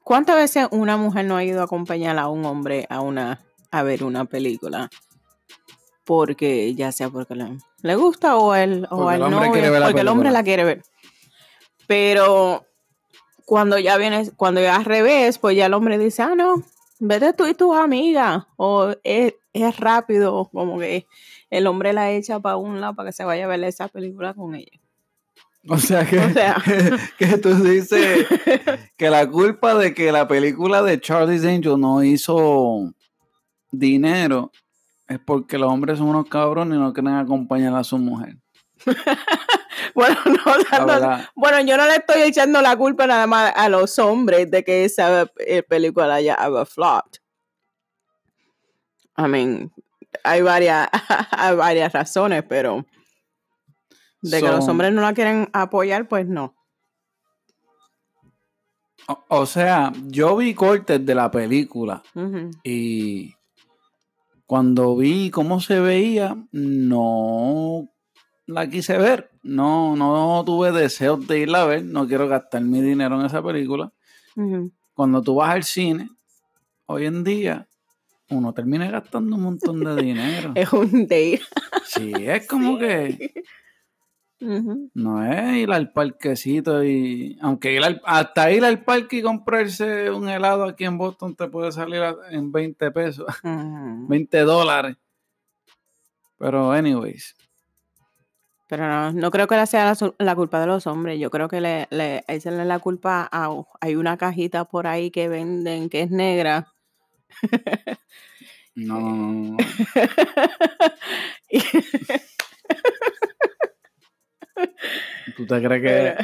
¿Cuántas 0.04 0.36
veces 0.36 0.68
una 0.72 0.98
mujer 0.98 1.26
no 1.26 1.38
ha 1.38 1.44
ido 1.46 1.62
a 1.62 1.66
acompañar 1.66 2.18
a 2.20 2.28
un 2.28 2.46
hombre 2.46 2.86
a 2.90 3.00
una 3.00 3.42
a 3.74 3.82
ver 3.82 4.04
una 4.04 4.26
película? 4.26 4.90
Porque 6.06 6.76
ya 6.76 6.92
sea 6.92 7.10
porque 7.10 7.34
le, 7.36 7.58
le 7.82 7.96
gusta 7.96 8.38
o 8.38 8.54
él 8.54 8.88
o 8.92 8.98
Porque 8.98 9.16
el 9.16 9.22
hombre 9.24 9.48
no, 9.48 9.52
quiere 9.52 9.70
ver 9.72 9.80
la 9.80 9.88
porque 9.88 10.02
el 10.02 10.08
hombre 10.08 10.32
la 10.32 10.44
quiere 10.44 10.64
ver. 10.64 10.84
Pero 11.88 12.66
cuando 13.46 13.80
ya 13.80 13.98
viene, 13.98 14.30
cuando 14.38 14.62
ya 14.62 14.76
al 14.76 14.86
revés, 14.86 15.40
pues 15.40 15.58
ya 15.58 15.66
el 15.66 15.74
hombre 15.74 15.98
dice, 15.98 16.22
ah, 16.22 16.36
no, 16.36 16.64
vete 17.00 17.34
tú 17.34 17.48
y 17.48 17.56
tus 17.56 17.76
amigas. 17.76 18.44
O 18.58 18.94
es, 19.04 19.34
es 19.54 19.78
rápido, 19.78 20.50
como 20.54 20.78
que 20.78 21.08
el 21.50 21.66
hombre 21.66 21.94
la 21.94 22.12
echa 22.12 22.40
para 22.40 22.58
un 22.58 22.80
lado 22.80 22.94
para 22.94 23.10
que 23.10 23.14
se 23.14 23.26
vaya 23.26 23.46
a 23.46 23.48
ver 23.48 23.64
esa 23.64 23.88
película 23.88 24.36
con 24.36 24.54
ella. 24.54 24.80
O 25.68 25.78
sea 25.80 26.06
que, 26.06 26.20
O 26.20 26.30
sea. 26.30 26.62
que 27.18 27.38
tú 27.38 27.56
dices 27.56 28.28
que 28.98 29.10
la 29.10 29.28
culpa 29.28 29.74
de 29.76 29.96
que 29.96 30.12
la 30.12 30.28
película 30.28 30.84
de 30.84 31.00
Charlie's 31.00 31.44
Angel 31.44 31.80
no 31.80 32.04
hizo 32.04 32.94
dinero 33.74 34.52
es 35.08 35.20
porque 35.20 35.58
los 35.58 35.70
hombres 35.70 35.98
son 35.98 36.08
unos 36.08 36.28
cabrones 36.30 36.78
y 36.78 36.80
no 36.82 36.94
quieren 36.94 37.14
acompañar 37.16 37.76
a 37.76 37.84
su 37.84 37.98
mujer. 37.98 38.38
Bueno, 39.96 40.18
no, 40.26 40.58
La 40.58 40.64
tanto- 40.70 40.86
verdad. 40.88 41.30
bueno, 41.36 41.60
yo 41.62 41.78
no 41.78 41.86
le 41.86 41.96
estoy 41.98 42.22
echando 42.24 42.62
la 42.62 42.76
culpa 42.76 43.06
nada 43.06 43.28
más 43.28 43.54
a 43.56 43.70
los 43.70 44.00
hombres 44.00 44.50
de 44.50 44.64
que 44.64 44.86
esa 44.86 45.28
eh, 45.38 45.62
película 45.62 46.16
haya 46.16 46.38
flopped. 46.66 47.20
I 49.18 49.28
mean, 49.28 49.72
hay 50.24 50.42
varias, 50.42 50.90
hay 51.32 51.56
varias 51.56 51.92
razones, 51.94 52.44
pero 52.48 52.86
de 54.22 54.40
que 54.42 54.48
los 54.48 54.68
hombres 54.68 54.94
no 54.94 55.02
la 55.02 55.14
quieren 55.14 55.50
apoyar, 55.54 56.08
pues 56.08 56.28
no. 56.28 56.56
O, 59.08 59.24
o 59.28 59.46
sea, 59.46 59.92
yo 60.08 60.38
vi 60.38 60.54
cortes 60.56 61.06
de 61.06 61.14
la 61.16 61.30
película. 61.30 62.02
Y 62.64 63.34
cuando 64.54 64.96
vi 64.96 65.32
cómo 65.32 65.60
se 65.60 65.80
veía, 65.80 66.38
no 66.52 67.90
la 68.46 68.70
quise 68.70 69.00
ver. 69.00 69.32
No, 69.42 69.96
no 69.96 70.44
tuve 70.46 70.72
deseos 70.72 71.26
de 71.28 71.40
irla 71.40 71.64
a 71.64 71.66
ver. 71.66 71.84
No 71.84 72.08
quiero 72.08 72.28
gastar 72.28 72.62
mi 72.62 72.80
dinero 72.80 73.20
en 73.20 73.26
esa 73.26 73.42
película. 73.42 73.92
Cuando 74.94 75.24
tú 75.24 75.34
vas 75.34 75.56
al 75.56 75.64
cine, 75.64 76.08
hoy 76.86 77.08
en 77.08 77.24
día, 77.24 77.68
uno 78.30 78.54
termina 78.54 78.92
gastando 78.92 79.38
un 79.38 79.42
montón 79.42 79.84
de 79.84 79.96
dinero. 80.04 80.52
Es 80.54 80.72
un 80.72 81.02
date. 81.08 81.42
Sí, 81.86 82.14
es 82.16 82.46
como 82.46 82.78
que 82.78 83.34
No 84.94 85.24
es 85.26 85.56
ir 85.58 85.72
al 85.72 85.92
parquecito 85.92 86.84
y. 86.84 87.38
Aunque 87.42 87.74
ir 87.74 87.84
al- 87.84 88.02
hasta 88.06 88.52
ir 88.52 88.64
al 88.66 88.84
parque 88.84 89.18
y 89.18 89.22
comprarse 89.22 90.10
un 90.12 90.28
helado 90.30 90.66
aquí 90.66 90.84
en 90.86 90.98
Boston 90.98 91.36
te 91.36 91.48
puede 91.48 91.72
salir 91.72 92.02
a- 92.02 92.16
en 92.32 92.52
20 92.52 92.92
pesos. 92.92 93.26
Ujú. 93.44 94.08
20 94.08 94.40
dólares. 94.42 94.98
Pero, 96.38 96.72
anyways. 96.72 97.36
Pero 98.68 98.88
no, 98.88 99.12
no 99.12 99.30
creo 99.32 99.48
que 99.48 99.56
la 99.56 99.66
sea 99.66 99.94
la, 100.18 100.36
culpa 100.36 100.60
de 100.60 100.68
los 100.68 100.88
hombres. 100.88 101.20
Yo 101.20 101.30
creo 101.30 101.48
que 101.48 101.62
le, 101.62 101.88
le 101.92 102.24
echenle 102.28 102.66
la 102.66 102.80
culpa 102.80 103.30
a. 103.32 103.50
Hay 103.82 103.96
una 103.96 104.18
cajita 104.18 104.66
por 104.66 104.88
ahí 104.88 105.12
que 105.12 105.28
venden 105.28 105.90
que 105.90 106.02
es 106.02 106.12
negra. 106.12 106.68
No, 108.76 109.00
no, 109.00 109.16
no, 109.16 109.42
no. 109.52 109.58
Y- 111.50 111.60
¿Tú 115.36 115.46
te 115.48 115.62
crees 115.62 115.82
que 115.82 116.16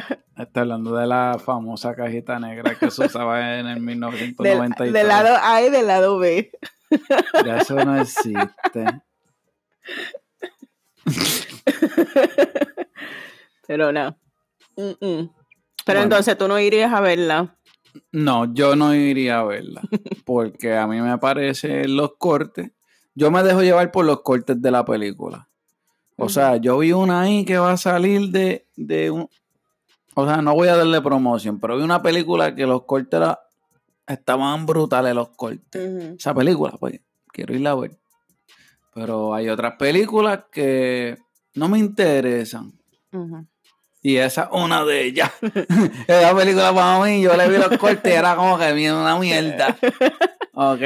está 0.42 0.60
hablando 0.60 0.94
de 0.94 1.06
la 1.06 1.38
famosa 1.44 1.94
cajita 1.94 2.38
negra 2.38 2.74
que 2.78 2.90
se 2.90 3.06
usaba 3.06 3.58
en 3.58 3.66
el 3.66 3.74
del, 3.76 3.82
1993? 3.82 4.92
del 4.92 5.08
lado 5.08 5.36
A 5.42 5.62
y 5.62 5.70
del 5.70 5.86
lado 5.86 6.18
B. 6.18 6.50
Ya 7.44 7.58
eso 7.58 7.74
no 7.84 8.00
existe. 8.00 8.84
Pero 13.66 13.92
no. 13.92 14.16
Mm, 14.76 14.90
mm. 15.00 15.30
Pero 15.84 15.86
Bueno. 15.86 16.02
entonces 16.02 16.38
tú 16.38 16.48
no 16.48 16.58
irías 16.58 16.92
a 16.92 17.00
verla. 17.00 17.56
No, 18.12 18.52
yo 18.52 18.76
no 18.76 18.94
iría 18.94 19.40
a 19.40 19.44
verla. 19.44 19.82
Porque 20.24 20.76
a 20.76 20.86
mí 20.86 21.00
me 21.00 21.18
parecen 21.18 21.96
los 21.96 22.12
cortes. 22.18 22.70
Yo 23.14 23.30
me 23.30 23.42
dejo 23.42 23.62
llevar 23.62 23.90
por 23.90 24.04
los 24.04 24.22
cortes 24.22 24.60
de 24.60 24.70
la 24.70 24.84
película. 24.84 25.48
O 26.20 26.28
sea, 26.28 26.56
yo 26.56 26.78
vi 26.78 26.92
una 26.92 27.22
ahí 27.22 27.44
que 27.44 27.58
va 27.58 27.72
a 27.72 27.76
salir 27.76 28.28
de, 28.30 28.66
de 28.76 29.10
un... 29.10 29.28
O 30.14 30.26
sea, 30.26 30.38
no 30.42 30.54
voy 30.54 30.68
a 30.68 30.76
darle 30.76 31.00
promoción, 31.00 31.58
pero 31.60 31.76
vi 31.76 31.82
una 31.82 32.02
película 32.02 32.54
que 32.54 32.66
los 32.66 32.82
cortes 32.84 33.18
era- 33.18 33.40
estaban 34.06 34.66
brutales 34.66 35.14
los 35.14 35.30
cortes. 35.30 36.16
Esa 36.18 36.34
película, 36.34 36.72
pues, 36.78 37.00
quiero 37.32 37.54
irla 37.54 37.70
a 37.70 37.74
ver. 37.76 37.92
Pero 38.92 39.32
hay 39.34 39.48
otras 39.48 39.74
películas 39.78 40.40
que 40.50 41.16
no 41.54 41.68
me 41.68 41.78
interesan. 41.78 42.72
Y 44.02 44.16
esa 44.16 44.42
es 44.44 44.48
una 44.52 44.84
de 44.84 45.04
ellas. 45.04 45.30
Esa 46.08 46.34
película 46.34 46.74
para 46.74 47.04
mí, 47.04 47.20
yo 47.22 47.36
le 47.36 47.48
vi 47.48 47.56
los 47.58 47.76
cortes 47.78 48.12
y 48.12 48.16
era 48.16 48.34
como 48.34 48.58
que 48.58 48.90
una 48.92 49.18
mierda. 49.18 49.76
¿Ok? 50.54 50.80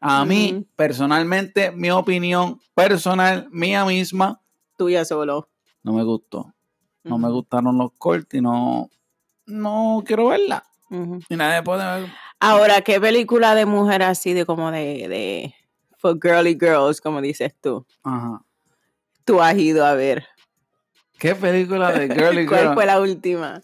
A 0.00 0.24
mí, 0.24 0.66
personalmente, 0.76 1.70
mi 1.72 1.90
opinión 1.90 2.60
personal, 2.74 3.48
mía 3.50 3.84
misma, 3.84 4.40
Tuya 4.76 5.04
solo. 5.04 5.48
no 5.82 5.92
me 5.94 6.04
gustó. 6.04 6.52
No 7.04 7.18
me 7.18 7.30
gustaron 7.30 7.78
los 7.78 7.92
cortes 7.98 8.38
y 8.38 8.42
no, 8.42 8.90
no 9.46 10.02
quiero 10.04 10.26
verla. 10.28 10.64
Y 11.28 11.36
nadie 11.36 11.62
puede 11.62 11.84
ver. 12.00 12.10
Ahora, 12.40 12.82
¿qué 12.82 13.00
película 13.00 13.54
de 13.54 13.64
mujer 13.64 14.02
así 14.02 14.32
de 14.34 14.44
como 14.44 14.70
de, 14.70 15.08
de 15.08 15.54
for 15.96 16.18
girly 16.20 16.54
girls, 16.60 17.00
como 17.00 17.20
dices 17.22 17.54
tú, 17.60 17.86
Ajá. 18.02 18.42
tú 19.24 19.40
has 19.40 19.56
ido 19.56 19.86
a 19.86 19.94
ver? 19.94 20.26
¿Qué 21.18 21.34
película 21.34 21.92
de 21.92 22.12
Girly 22.14 22.46
¿Cuál 22.48 22.60
Girl? 22.64 22.74
fue 22.74 22.84
la 22.86 23.00
última? 23.00 23.62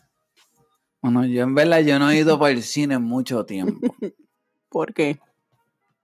Bueno, 1.02 1.26
yo 1.26 1.42
en 1.42 1.54
verdad 1.54 1.80
yo 1.80 1.98
no 1.98 2.10
he 2.10 2.16
ido 2.18 2.38
para 2.38 2.52
el 2.52 2.62
cine 2.62 2.94
en 2.94 3.02
mucho 3.02 3.44
tiempo. 3.44 3.94
¿Por 4.70 4.94
qué? 4.94 5.18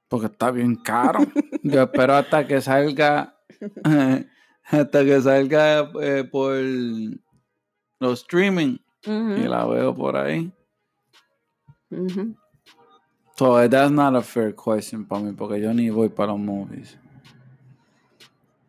Porque 0.08 0.26
está 0.26 0.50
bien 0.50 0.76
caro. 0.76 1.20
Yo 1.62 1.82
espero 1.82 2.14
hasta 2.14 2.46
que 2.46 2.60
salga. 2.60 3.36
hasta 4.64 5.04
que 5.04 5.20
salga 5.20 5.90
eh, 6.00 6.24
por 6.24 6.54
los 8.00 8.20
streaming. 8.20 8.78
Y 9.04 9.42
la 9.42 9.64
veo 9.64 9.94
por 9.94 10.16
ahí. 10.16 10.52
ujú. 11.90 12.34
So 13.38 13.68
that's 13.68 13.92
not 13.92 14.16
a 14.16 14.22
fair 14.22 14.52
question 14.52 15.06
para 15.06 15.22
mí, 15.22 15.32
porque 15.32 15.60
yo 15.60 15.72
ni 15.72 15.90
voy 15.90 16.08
para 16.08 16.32
los 16.32 16.40
movies. 16.40 16.98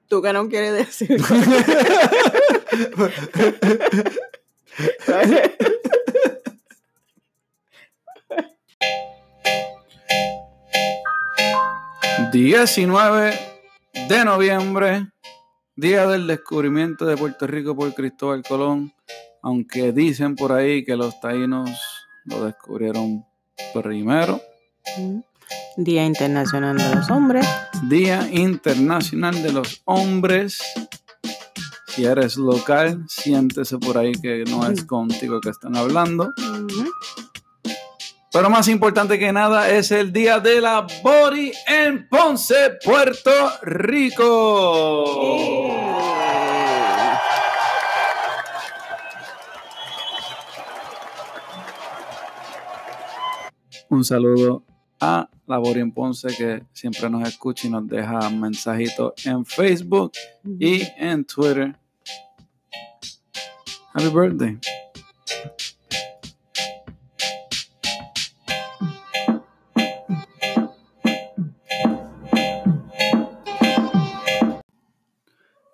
¿Tú 0.08 0.22
qué 0.22 0.31
no 0.31 0.48
quieres 0.48 0.74
decir? 0.74 1.19
19 12.31 13.33
de 14.07 14.25
noviembre, 14.25 15.07
día 15.75 16.05
del 16.05 16.27
descubrimiento 16.27 17.05
de 17.05 17.17
Puerto 17.17 17.48
Rico 17.48 17.75
por 17.75 17.93
Cristóbal 17.95 18.43
Colón, 18.43 18.93
aunque 19.41 19.91
dicen 19.91 20.36
por 20.36 20.51
ahí 20.51 20.83
que 20.83 20.95
los 20.95 21.19
taínos 21.19 21.71
lo 22.25 22.45
descubrieron 22.45 23.25
primero. 23.74 24.39
Ujú. 24.98 25.24
Día 25.77 26.05
Internacional 26.05 26.77
de 26.77 26.95
los 26.95 27.09
Hombres. 27.09 27.48
Día 27.83 28.29
Internacional 28.31 29.41
de 29.41 29.51
los 29.51 29.81
Hombres. 29.86 30.59
Si 31.88 32.05
eres 32.05 32.38
local, 32.38 33.05
siéntese 33.07 33.79
por 33.79 33.98
ahí 33.98 34.12
que 34.12 34.43
no 34.48 34.69
es 34.69 34.83
contigo 34.83 35.41
que 35.41 35.50
están 35.50 35.75
hablando. 35.75 36.31
Ujú. 36.38 36.91
Pero 38.31 38.48
más 38.48 38.67
importante 38.67 39.17
que 39.17 39.33
nada 39.33 39.71
es 39.71 39.89
el 39.91 40.13
Día 40.13 40.39
de 40.39 40.62
la 40.62 40.86
Body 41.03 41.51
en 41.67 42.07
Ponce, 42.07 42.77
Puerto 42.86 43.31
Rico. 43.63 45.03
Un 53.89 54.03
saludo 54.03 54.63
a 55.00 55.27
la 55.48 55.57
Body 55.57 55.79
en 55.79 55.92
Ponce 55.92 56.27
que 56.27 56.63
siempre 56.72 57.09
nos 57.09 57.27
escucha 57.27 57.65
y 57.65 57.72
nos 57.72 57.87
deja 57.87 58.29
mensajitos 58.29 59.13
en 59.25 59.44
Facebook 59.44 60.11
y 60.59 60.83
en 60.98 61.25
Twitter. 61.25 61.75
Happy 63.96 64.09
birthday. 64.09 64.59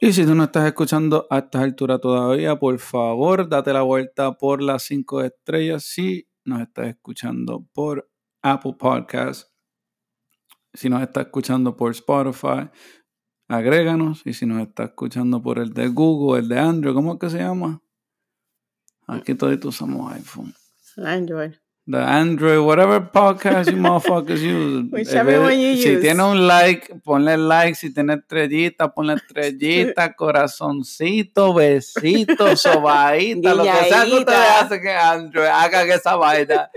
Y 0.06 0.14
si 0.14 0.24
tú 0.24 0.36
no 0.36 0.44
estás 0.44 0.68
escuchando 0.68 1.26
a 1.32 1.40
estas 1.40 1.64
alturas 1.64 2.00
todavía, 2.00 2.60
por 2.60 2.78
favor, 2.78 3.50
date 3.50 3.74
la 3.74 3.82
vuelta 3.82 4.38
por 4.38 4.62
las 4.62 4.84
cinco 4.84 5.24
estrellas 5.24 5.84
si 5.84 6.30
nos 6.44 6.62
estás 6.62 6.90
escuchando 6.90 7.68
por 7.74 8.08
Apple 8.44 8.76
Podcast. 8.78 9.50
Si 10.76 10.90
nos 10.90 11.02
estás 11.02 11.26
escuchando 11.26 11.76
por 11.76 11.90
Spotify, 11.94 12.70
agréganos. 13.48 14.22
Y 14.28 14.34
si 14.34 14.46
nos 14.46 14.62
estás 14.62 14.90
escuchando 14.90 15.42
por 15.42 15.58
el 15.58 15.74
de 15.74 15.88
Google, 15.88 16.42
el 16.42 16.50
de 16.50 16.60
Android, 16.60 16.94
¿cómo 16.94 17.14
es 17.14 17.20
que 17.20 17.32
se 17.32 17.40
llama? 17.40 17.82
Aquí 19.08 19.34
todos 19.34 19.58
usamos 19.66 20.14
iPhone. 20.14 20.54
Android. 20.98 21.56
The 21.88 21.98
Android, 22.02 22.66
whatever 22.66 23.00
podcast 23.00 23.70
you 23.70 23.78
motherfuckers 23.78 24.42
use. 24.42 24.90
Whichever 24.92 25.34
Eh, 25.34 25.38
one 25.40 25.60
you 25.62 25.76
si 25.78 25.90
use. 25.94 26.02
tiene 26.02 26.24
un 26.24 26.48
like, 26.48 26.96
ponle 27.04 27.38
like. 27.38 27.76
Si 27.76 27.94
tiene 27.94 28.16
estrellita, 28.16 28.92
ponle 28.92 29.14
estrellita, 29.14 30.14
corazoncito, 30.18 31.54
besito, 31.54 32.56
sobadita, 32.58 33.54
lo 33.54 33.64
que 33.64 33.70
sea 33.70 34.04
que 34.06 34.14
usted 34.14 34.26
Guiñadita. 34.26 34.60
hace 34.62 34.82
que 34.82 34.90
Android 34.92 35.46
haga 35.48 35.86
que 35.86 35.94
esa 35.94 36.16
vaina. 36.16 36.72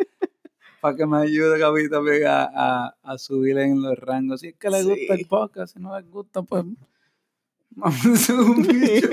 Para 0.80 0.94
que 0.96 1.06
me 1.06 1.18
ayude 1.22 1.58
mí 1.72 1.88
también 1.88 2.26
a, 2.26 2.42
a, 2.54 2.94
a 3.02 3.18
subir 3.18 3.56
en 3.58 3.80
los 3.80 3.96
rangos. 3.98 4.40
Si 4.42 4.48
es 4.48 4.56
que 4.56 4.68
le 4.68 4.82
gusta 4.82 5.14
el 5.14 5.26
podcast, 5.26 5.72
si 5.74 5.80
no 5.80 5.98
les 5.98 6.08
gusta, 6.10 6.42
pues. 6.42 6.64
Vamos 7.70 8.28
a 8.30 8.42
bicho. 8.68 9.08